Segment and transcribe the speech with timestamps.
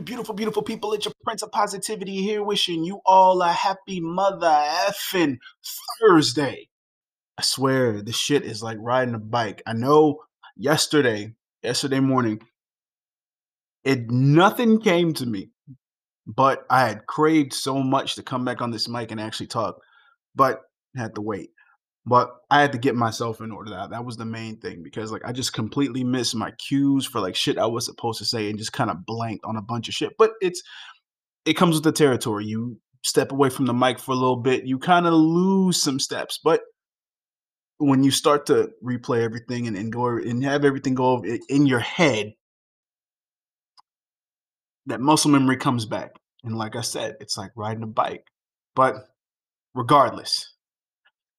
[0.00, 0.92] beautiful, beautiful people.
[0.92, 5.38] It's your Prince of Positivity here, wishing you all a happy mother effing
[6.00, 6.68] Thursday.
[7.36, 9.62] I swear, the shit is like riding a bike.
[9.66, 10.20] I know
[10.56, 12.40] yesterday, yesterday morning,
[13.84, 15.50] it nothing came to me,
[16.26, 19.76] but I had craved so much to come back on this mic and actually talk,
[20.34, 20.62] but
[20.96, 21.50] had to wait.
[22.06, 23.70] But I had to get myself in order.
[23.70, 27.20] That that was the main thing because like I just completely missed my cues for
[27.20, 29.88] like shit I was supposed to say and just kind of blanked on a bunch
[29.88, 30.12] of shit.
[30.18, 30.62] But it's
[31.44, 32.46] it comes with the territory.
[32.46, 35.98] You step away from the mic for a little bit, you kind of lose some
[35.98, 36.38] steps.
[36.42, 36.62] But
[37.78, 41.78] when you start to replay everything and, and go and have everything go in your
[41.80, 42.34] head,
[44.86, 46.12] that muscle memory comes back.
[46.44, 48.26] And like I said, it's like riding a bike.
[48.74, 48.96] But
[49.74, 50.52] regardless,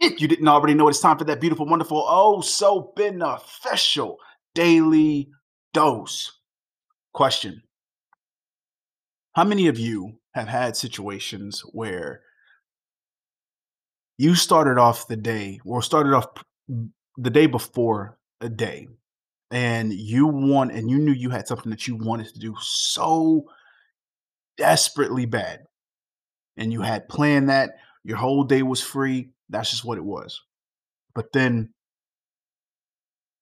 [0.00, 4.18] if you didn't already know, it's time for that beautiful, wonderful, oh, so beneficial
[4.54, 5.30] daily
[5.72, 6.40] dose.
[7.12, 7.62] Question
[9.34, 12.22] How many of you have had situations where
[14.18, 16.26] you started off the day or started off
[16.68, 18.88] the day before a day
[19.50, 23.44] and you want and you knew you had something that you wanted to do so
[24.56, 25.60] desperately bad
[26.56, 30.40] and you had planned that your whole day was free that's just what it was.
[31.14, 31.72] But then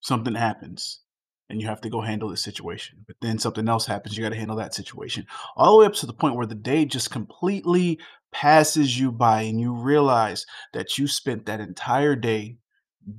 [0.00, 1.00] something happens
[1.48, 3.04] and you have to go handle the situation.
[3.06, 5.26] But then something else happens, you got to handle that situation.
[5.56, 7.98] All the way up to the point where the day just completely
[8.32, 12.56] passes you by and you realize that you spent that entire day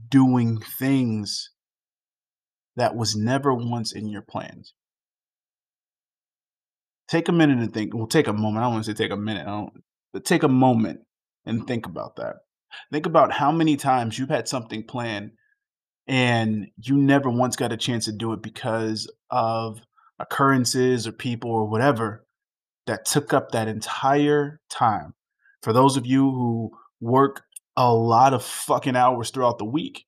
[0.10, 1.52] doing things
[2.76, 4.74] that was never once in your plans.
[7.08, 7.94] Take a minute and think.
[7.94, 8.58] Well, take a moment.
[8.58, 9.46] I don't want to say take a minute.
[9.46, 11.02] I don't, but take a moment
[11.46, 12.38] and think about that.
[12.92, 15.32] Think about how many times you've had something planned
[16.08, 19.80] and you never once got a chance to do it because of
[20.20, 22.26] occurrences or people or whatever
[22.88, 25.14] that took up that entire time.
[25.62, 27.44] For those of you who work
[27.78, 30.06] a lot of fucking hours throughout the week,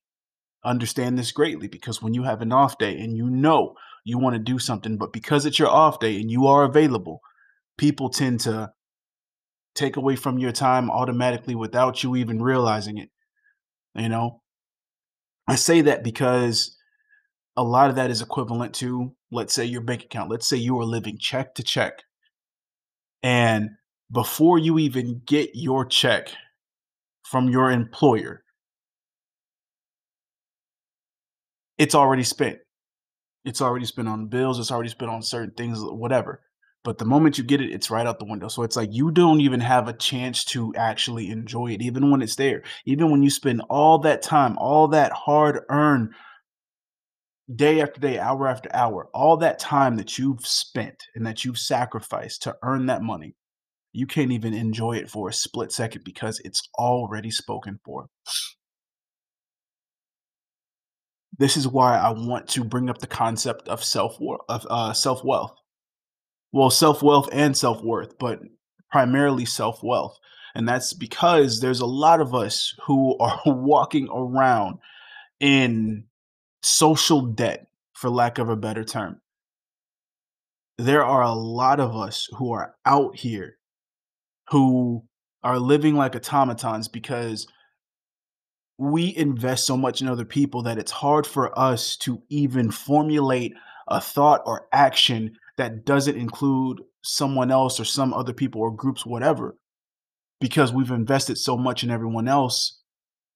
[0.64, 3.74] understand this greatly because when you have an off day and you know
[4.04, 7.20] you want to do something, but because it's your off day and you are available,
[7.78, 8.70] people tend to
[9.76, 13.10] take away from your time automatically without you even realizing it.
[13.94, 14.42] You know,
[15.46, 16.76] I say that because
[17.56, 20.30] a lot of that is equivalent to, let's say, your bank account.
[20.30, 22.02] Let's say you are living check to check.
[23.22, 23.70] And
[24.12, 26.28] before you even get your check
[27.24, 28.42] from your employer,
[31.78, 32.58] it's already spent.
[33.44, 36.42] It's already spent on bills, it's already spent on certain things, whatever.
[36.86, 38.46] But the moment you get it, it's right out the window.
[38.46, 42.22] So it's like you don't even have a chance to actually enjoy it, even when
[42.22, 42.62] it's there.
[42.84, 46.14] Even when you spend all that time, all that hard earned
[47.52, 51.58] day after day, hour after hour, all that time that you've spent and that you've
[51.58, 53.34] sacrificed to earn that money,
[53.92, 58.06] you can't even enjoy it for a split second because it's already spoken for.
[61.36, 64.18] This is why I want to bring up the concept of self
[64.48, 65.56] of uh, self wealth
[66.52, 68.40] well, self wealth and self worth, but
[68.90, 70.18] primarily self wealth.
[70.54, 74.78] And that's because there's a lot of us who are walking around
[75.40, 76.04] in
[76.62, 79.20] social debt, for lack of a better term.
[80.78, 83.56] There are a lot of us who are out here
[84.50, 85.02] who
[85.42, 87.46] are living like automatons because
[88.78, 93.54] we invest so much in other people that it's hard for us to even formulate
[93.88, 99.06] a thought or action that doesn't include someone else or some other people or groups,
[99.06, 99.56] whatever,
[100.40, 102.80] because we've invested so much in everyone else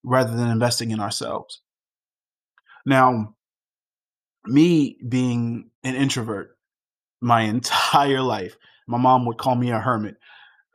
[0.03, 1.61] rather than investing in ourselves.
[2.85, 3.35] Now,
[4.45, 6.57] me being an introvert
[7.21, 8.55] my entire life,
[8.87, 10.17] my mom would call me a hermit.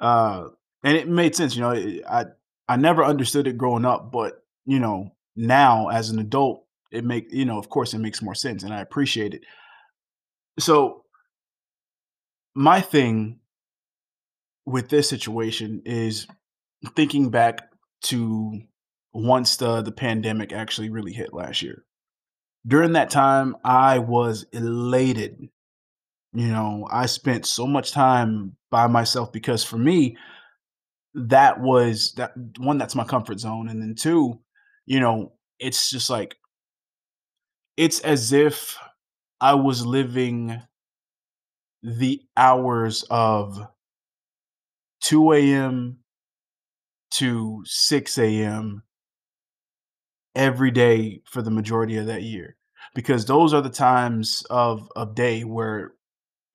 [0.00, 0.48] Uh,
[0.84, 1.72] and it made sense, you know,
[2.08, 2.26] I
[2.68, 7.32] I never understood it growing up, but you know, now as an adult, it make
[7.32, 9.42] you know, of course it makes more sense and I appreciate it.
[10.58, 11.02] So
[12.56, 13.38] my thing
[14.64, 16.26] with this situation is
[16.94, 17.68] thinking back
[18.04, 18.62] to
[19.12, 21.84] once the the pandemic actually really hit last year.
[22.66, 25.38] During that time, I was elated.
[26.32, 30.16] You know, I spent so much time by myself because for me,
[31.14, 34.40] that was that one that's my comfort zone and then two,
[34.86, 36.36] you know, it's just like
[37.76, 38.78] it's as if
[39.42, 40.62] I was living
[41.82, 43.58] the hours of
[45.02, 45.98] 2 a.m.
[47.12, 48.82] to 6 a.m.
[50.34, 52.56] every day for the majority of that year
[52.94, 55.92] because those are the times of of day where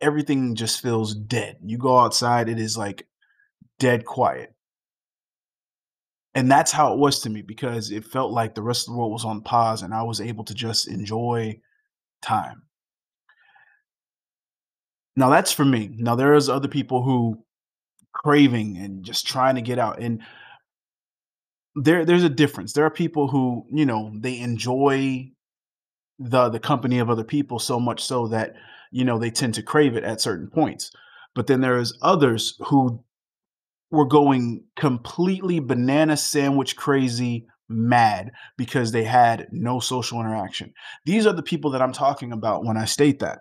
[0.02, 1.58] everything just feels dead.
[1.64, 3.08] You go outside, it is like
[3.80, 4.54] dead quiet.
[6.34, 8.98] And that's how it was to me because it felt like the rest of the
[8.98, 11.60] world was on pause and I was able to just enjoy
[12.22, 12.64] time.
[15.16, 15.92] Now that's for me.
[15.98, 17.44] Now there is other people who
[18.14, 20.22] craving and just trying to get out and
[21.76, 22.74] there there's a difference.
[22.74, 25.32] There are people who, you know, they enjoy
[26.20, 28.56] the the company of other people so much so that,
[28.92, 30.92] you know, they tend to crave it at certain points.
[31.34, 33.04] But then there's others who
[33.90, 40.74] were going completely banana sandwich crazy mad because they had no social interaction.
[41.06, 43.40] These are the people that I'm talking about when I state that.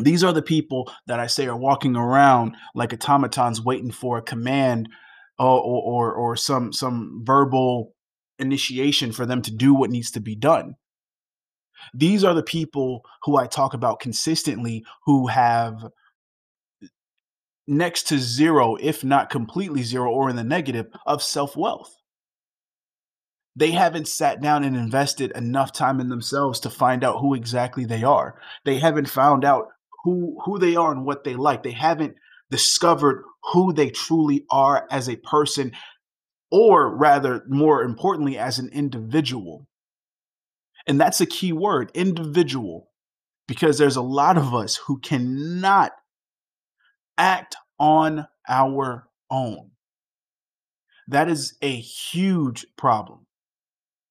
[0.00, 4.22] These are the people that I say are walking around like automatons waiting for a
[4.22, 4.88] command
[5.38, 7.94] uh, or or, or some some verbal
[8.38, 10.74] initiation for them to do what needs to be done.
[11.92, 15.74] These are the people who I talk about consistently who have
[17.66, 21.94] next to zero, if not completely zero or in the negative, of self wealth.
[23.56, 27.84] They haven't sat down and invested enough time in themselves to find out who exactly
[27.84, 28.40] they are.
[28.64, 29.68] They haven't found out
[30.04, 31.62] who who they are and what they like.
[31.62, 32.14] They haven't
[32.50, 35.72] discovered who they truly are as a person
[36.50, 39.66] or rather more importantly as an individual.
[40.86, 42.90] And that's a key word, individual,
[43.48, 45.92] because there's a lot of us who cannot
[47.18, 49.70] act on our own.
[51.08, 53.26] That is a huge problem.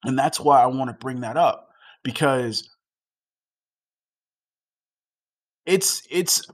[0.04, 1.70] And that's why I want to bring that up
[2.04, 2.70] because
[5.66, 6.46] it's it's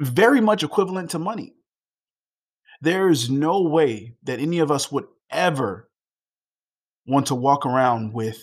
[0.00, 1.54] very much equivalent to money.
[2.80, 5.90] There's no way that any of us would ever
[7.06, 8.38] want to walk around with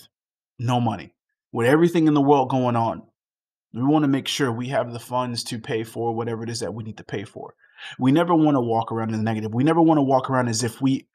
[0.59, 1.13] no money,
[1.51, 3.03] with everything in the world going on.
[3.73, 6.61] We want to make sure we have the funds to pay for whatever it is
[6.61, 7.53] that we need to pay for.
[7.99, 9.53] We never want to walk around in the negative.
[9.53, 11.07] We never want to walk around as if we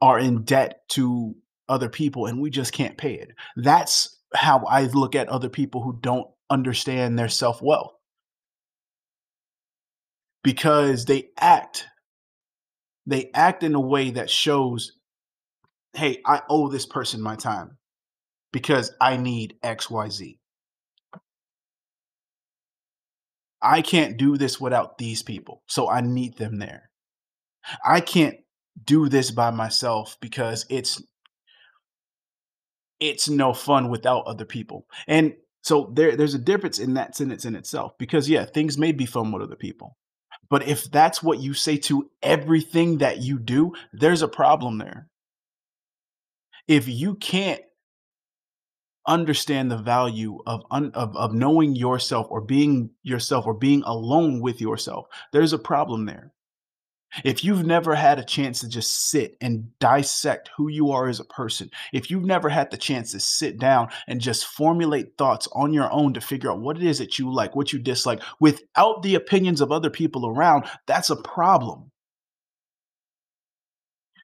[0.00, 1.34] are in debt to
[1.68, 3.30] other people and we just can't pay it.
[3.56, 8.00] That's how I look at other people who don't understand their self well
[10.42, 11.86] because they act
[13.06, 14.92] they act in a way that shows
[15.94, 17.76] hey i owe this person my time
[18.52, 20.36] because i need xyz
[23.64, 25.62] I can't do this without these people.
[25.66, 26.90] So I need them there.
[27.82, 28.36] I can't
[28.84, 31.02] do this by myself because it's
[33.00, 34.86] it's no fun without other people.
[35.08, 38.92] And so there there's a difference in that sentence in itself because yeah, things may
[38.92, 39.96] be fun with other people.
[40.50, 45.08] But if that's what you say to everything that you do, there's a problem there.
[46.68, 47.62] If you can't
[49.06, 54.40] understand the value of, un, of of knowing yourself or being yourself or being alone
[54.40, 56.32] with yourself there's a problem there
[57.24, 61.20] if you've never had a chance to just sit and dissect who you are as
[61.20, 65.48] a person if you've never had the chance to sit down and just formulate thoughts
[65.52, 68.22] on your own to figure out what it is that you like what you dislike
[68.40, 71.90] without the opinions of other people around that's a problem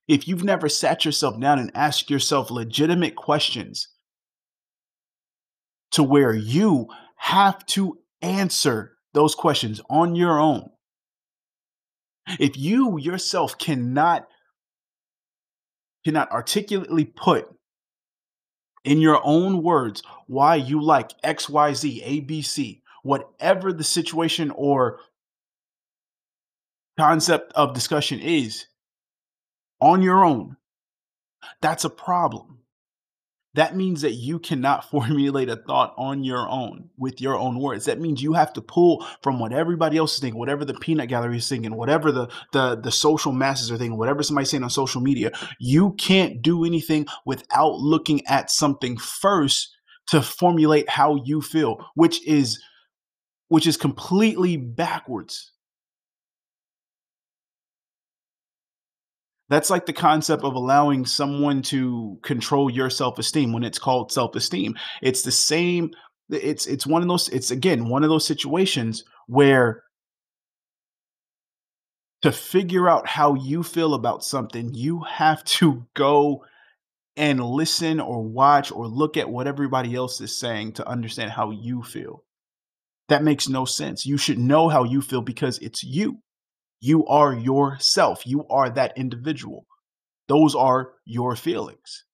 [0.08, 3.88] if you've never sat yourself down and asked yourself legitimate questions
[5.92, 10.68] to where you have to answer those questions on your own.
[12.38, 14.26] If you yourself cannot
[16.04, 17.48] cannot articulately put
[18.84, 25.00] in your own words why you like XYZ, ABC, whatever the situation or
[26.98, 28.66] concept of discussion is
[29.80, 30.56] on your own,
[31.60, 32.59] that's a problem
[33.54, 37.84] that means that you cannot formulate a thought on your own with your own words.
[37.86, 41.08] That means you have to pull from what everybody else is thinking, whatever the peanut
[41.08, 44.70] gallery is thinking, whatever the the the social masses are thinking, whatever somebody's saying on
[44.70, 45.32] social media.
[45.58, 49.76] You can't do anything without looking at something first
[50.08, 52.62] to formulate how you feel, which is
[53.48, 55.52] which is completely backwards.
[59.50, 64.76] That's like the concept of allowing someone to control your self-esteem when it's called self-esteem.
[65.02, 65.90] It's the same
[66.30, 69.82] it's it's one of those it's again one of those situations where
[72.22, 76.44] to figure out how you feel about something, you have to go
[77.16, 81.50] and listen or watch or look at what everybody else is saying to understand how
[81.50, 82.22] you feel.
[83.08, 84.06] That makes no sense.
[84.06, 86.18] You should know how you feel because it's you.
[86.80, 88.26] You are yourself.
[88.26, 89.66] You are that individual.
[90.28, 92.04] Those are your feelings.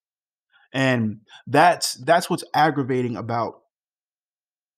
[0.72, 3.62] And that's that's what's aggravating about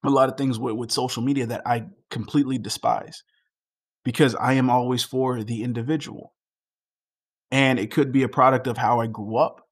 [0.04, 3.22] a lot of things with with social media that I completely despise
[4.04, 6.34] because I am always for the individual.
[7.50, 9.66] And it could be a product of how I grew up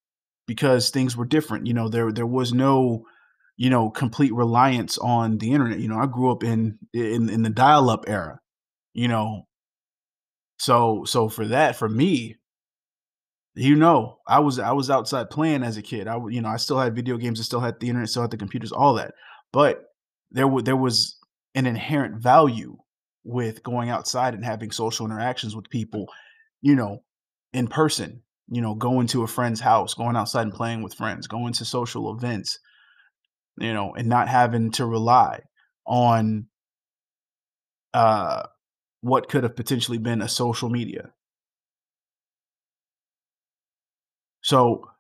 [0.47, 3.05] because things were different, you know, there there was no,
[3.57, 7.43] you know, complete reliance on the internet, you know, I grew up in in in
[7.43, 8.41] the dial-up era,
[8.95, 9.46] you know
[10.59, 12.37] so so for that, for me
[13.57, 16.59] you know, I was I was outside playing as a kid, I you know, I
[16.59, 19.15] still had video games, I still had the internet, still had the computers, all that,
[19.51, 19.85] but
[20.31, 21.17] there wa there was
[21.55, 22.77] an inherent value
[23.25, 26.07] with going outside and having social interactions with people,
[26.61, 27.03] you know,
[27.55, 31.27] in person, you know, going to a friend's house, going outside and playing with friends,
[31.27, 32.59] going to social events,
[33.59, 35.41] you know, and not having to rely
[35.87, 36.47] on
[37.95, 38.43] uh,
[39.07, 41.13] what could have potentially been a social media.
[44.43, 44.91] So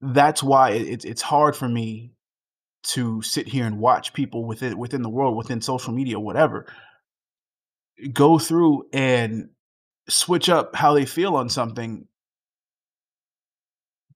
[0.00, 2.12] that's why it's it's hard for me
[2.84, 6.66] to sit here and watch people within within the world, within social media, whatever
[8.12, 9.48] go through and
[10.08, 12.06] switch up how they feel on something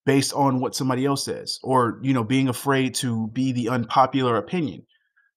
[0.06, 4.36] based on what somebody else says or, you know, being afraid to be the unpopular
[4.36, 4.84] opinion.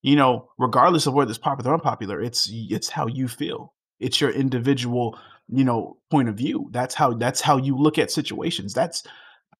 [0.03, 3.73] You know, regardless of whether it's popular or unpopular, it's it's how you feel.
[4.01, 5.17] It's your individual,
[5.49, 6.69] you know, point of view.
[6.71, 8.73] That's how that's how you look at situations.
[8.73, 9.03] That's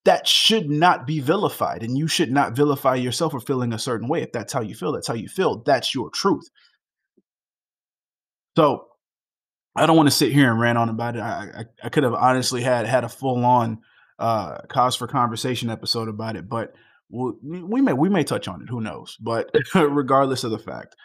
[0.06, 4.10] that should not be vilified, and you should not vilify yourself for feeling a certain
[4.10, 4.22] way.
[4.22, 5.64] If that's how you feel, that's how you feel.
[5.66, 6.50] That's your truth.
[8.58, 8.88] So,
[9.76, 11.22] I don't wanna sit here and rant on about it.
[11.22, 13.80] I I I could have honestly had had a full on,
[14.20, 16.74] uh, cause for conversation episode about it, but
[17.14, 19.18] we we may we may touch on it, who knows?
[19.20, 20.96] But regardless of the fact,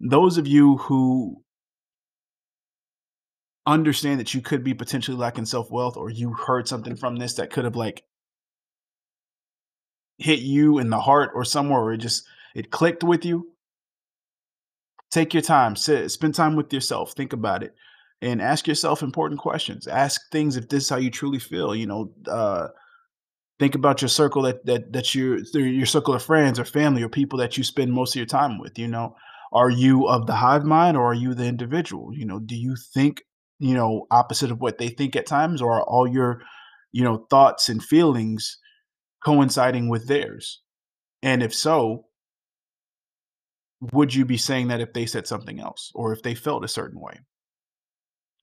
[0.00, 1.42] those of you who
[3.66, 7.50] understand that you could be potentially lacking self-wealth or you heard something from this that
[7.50, 8.04] could have, like
[10.18, 12.24] hit you in the heart or somewhere where it just
[12.54, 13.50] it clicked with you
[15.10, 17.74] take your time, sit, spend time with yourself, think about it,
[18.22, 19.86] and ask yourself important questions.
[19.86, 22.68] Ask things if this is how you truly feel, you know, uh,
[23.58, 27.08] think about your circle that that that you your circle of friends or family or
[27.08, 29.16] people that you spend most of your time with, you know.
[29.52, 32.12] Are you of the hive mind or are you the individual?
[32.12, 33.22] You know, do you think,
[33.58, 36.42] you know, opposite of what they think at times or are all your,
[36.92, 38.58] you know, thoughts and feelings
[39.24, 40.60] coinciding with theirs?
[41.22, 42.06] And if so
[43.80, 46.68] would you be saying that if they said something else or if they felt a
[46.68, 47.20] certain way?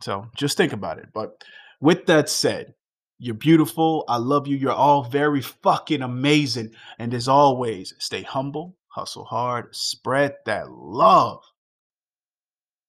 [0.01, 1.43] So, just think about it, but
[1.79, 2.73] with that said,
[3.19, 8.77] you're beautiful, I love you, you're all very fucking amazing, and as always, stay humble,
[8.87, 11.43] hustle hard, spread that love.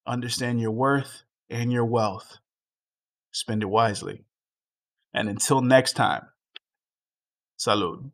[0.06, 2.38] Understand your worth and your wealth.
[3.32, 4.24] Spend it wisely.
[5.12, 6.26] And until next time,
[7.58, 8.10] salud.